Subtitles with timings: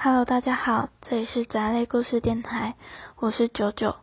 [0.00, 2.76] Hello，大家好，这里是宅类故事电台，
[3.16, 3.96] 我是九九。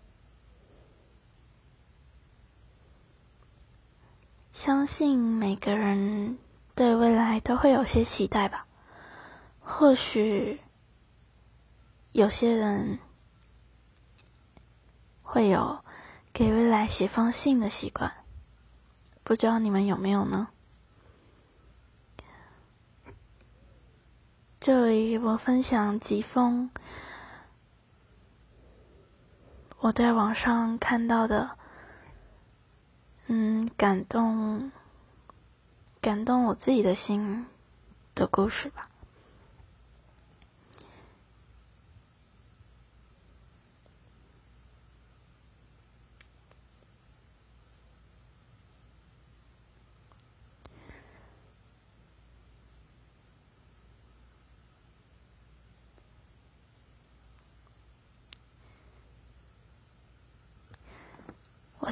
[4.51, 6.37] 相信每个人
[6.75, 8.67] 对未来都会有些期待吧。
[9.61, 10.59] 或许
[12.11, 12.99] 有些人
[15.23, 15.79] 会有
[16.33, 18.11] 给未来写封信的习惯，
[19.23, 20.49] 不知道你们有没有呢？
[24.65, 26.71] 这里我分享几封
[29.77, 31.55] 我在网上看到的，
[33.27, 34.71] 嗯，感动
[36.01, 37.45] 感动我自己的心
[38.15, 38.89] 的故事吧。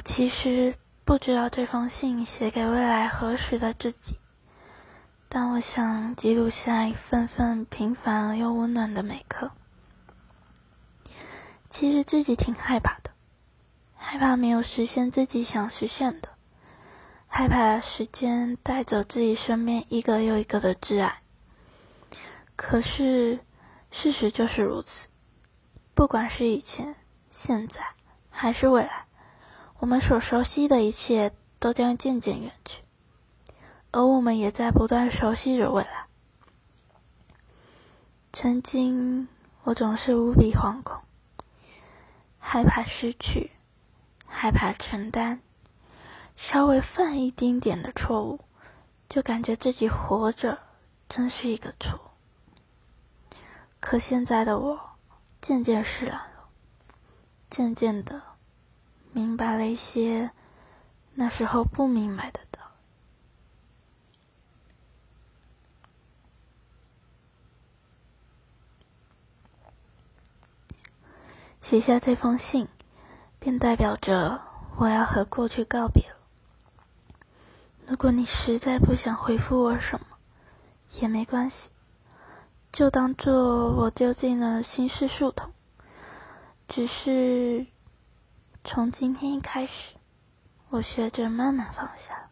[0.04, 4.18] 其实不知道这封信写给未来何时的自己，
[5.28, 9.50] 但我想记录下一份份平凡而又温暖的每刻。
[11.70, 13.10] 其实自己挺害怕的，
[13.96, 16.28] 害怕没有实现自己想实现的，
[17.26, 21.22] 害怕时间带走自己身边一个又一个的挚爱。
[22.54, 23.40] 可是
[23.90, 25.08] 事实就是如此，
[25.94, 26.94] 不管是以前、
[27.30, 27.82] 现在
[28.30, 29.06] 还是未来。
[29.78, 32.82] 我们所熟悉的一切都将渐渐远去，
[33.90, 36.06] 而我们也在不断熟悉着未来。
[38.32, 39.28] 曾经，
[39.64, 41.02] 我总是无比惶恐，
[42.38, 43.50] 害怕失去，
[44.26, 45.40] 害怕承担，
[46.34, 48.40] 稍微犯一丁点的错误，
[49.08, 50.58] 就感觉自己活着
[51.08, 52.12] 真是一个错。
[53.80, 54.80] 可现在的我，
[55.42, 56.48] 渐渐释然了，
[57.50, 58.33] 渐渐的。
[59.14, 60.32] 明白了一些
[61.14, 62.72] 那时候不明白的道理。
[71.62, 72.66] 写下这封信，
[73.38, 74.42] 便代表着
[74.78, 76.16] 我要和过去告别了。
[77.86, 80.06] 如果你实在不想回复我什么，
[80.98, 81.70] 也没关系，
[82.72, 85.52] 就当做我丢进了心事树桶。
[86.66, 87.64] 只是。
[88.66, 89.94] 从今天开始，
[90.70, 92.30] 我学着慢慢放下。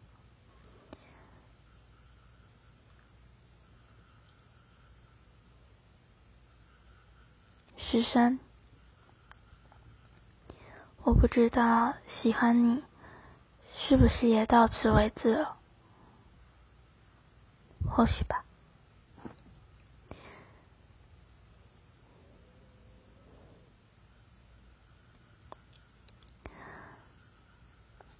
[7.77, 8.39] 十三，
[11.03, 12.83] 我不知道喜欢你
[13.75, 15.57] 是不是也到此为止了？
[17.87, 18.43] 或许吧。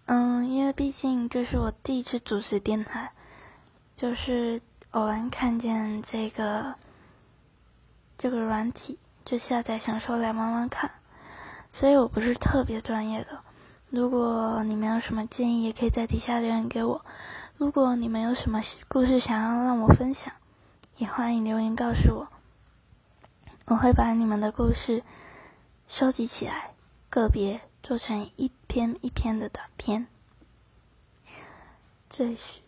[0.06, 3.12] 嗯，因为毕竟这是我第一次主持电台，
[3.96, 4.60] 就是
[4.92, 6.74] 偶然看见这个
[8.18, 10.90] 这个软体，就下载想说来玩玩看，
[11.72, 13.40] 所以我不是特别专业的。
[13.90, 17.06] 如果你们有什么建议，也可以在底下留言给我。
[17.58, 20.34] 如果你们有什么故事想要让我分享，
[20.98, 22.28] 也欢迎留言告诉我，
[23.66, 25.04] 我会把你们的故事
[25.88, 26.74] 收集起来，
[27.10, 28.52] 个别做成一。
[28.74, 30.08] 篇一篇的短篇，
[32.16, 32.62] 这里是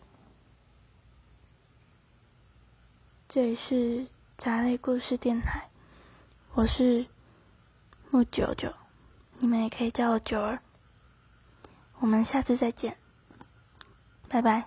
[3.28, 4.04] 这里是
[4.36, 5.68] 杂类故事电台，
[6.54, 7.06] 我是
[8.10, 8.74] 木九九，
[9.38, 10.58] 你们也可以叫我九儿，
[12.00, 12.98] 我们下次再见，
[14.28, 14.66] 拜拜。